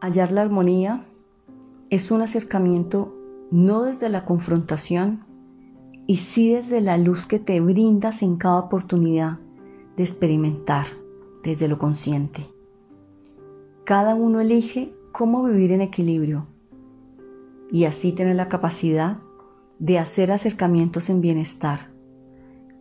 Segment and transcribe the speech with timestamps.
[0.00, 1.06] Hallar la armonía
[1.88, 3.14] es un acercamiento
[3.50, 5.24] no desde la confrontación
[6.06, 9.38] y sí desde la luz que te brindas en cada oportunidad
[9.96, 10.84] de experimentar
[11.42, 12.42] desde lo consciente.
[13.84, 16.46] Cada uno elige cómo vivir en equilibrio
[17.72, 19.18] y así tener la capacidad
[19.78, 21.90] de hacer acercamientos en bienestar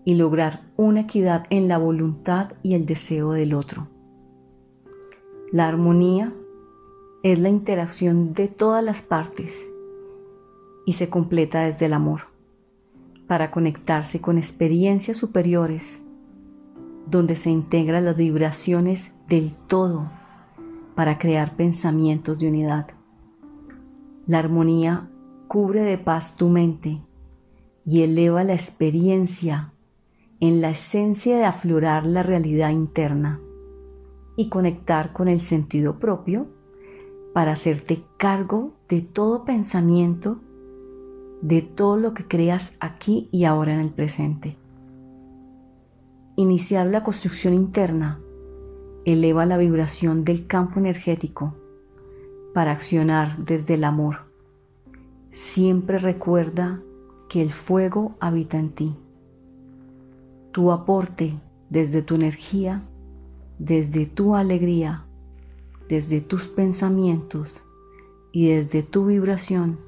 [0.04, 3.88] y lograr una equidad en la voluntad y el deseo del otro.
[5.52, 6.34] La armonía
[7.26, 9.66] es la interacción de todas las partes
[10.86, 12.28] y se completa desde el amor
[13.26, 16.04] para conectarse con experiencias superiores
[17.08, 20.08] donde se integran las vibraciones del todo
[20.94, 22.90] para crear pensamientos de unidad.
[24.28, 25.10] La armonía
[25.48, 27.02] cubre de paz tu mente
[27.88, 29.74] y eleva la experiencia
[30.40, 33.40] en la esencia de aflorar la realidad interna
[34.38, 36.54] y conectar con el sentido propio
[37.36, 40.40] para hacerte cargo de todo pensamiento,
[41.42, 44.56] de todo lo que creas aquí y ahora en el presente.
[46.38, 48.22] Iniciar la construcción interna
[49.04, 51.54] eleva la vibración del campo energético
[52.54, 54.32] para accionar desde el amor.
[55.32, 56.82] Siempre recuerda
[57.28, 58.96] que el fuego habita en ti.
[60.54, 61.34] Tu aporte
[61.70, 62.84] desde tu energía,
[63.60, 65.05] desde tu alegría,
[65.90, 67.64] desde tus pensamientos
[68.32, 69.80] y desde tu vibración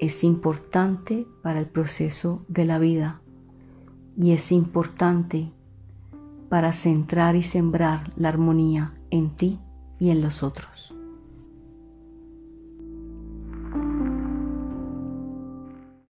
[0.00, 3.22] es importante para el proceso de la vida
[4.16, 5.52] y es importante
[6.48, 9.58] para centrar y sembrar la armonía en ti
[9.98, 10.94] y en los otros.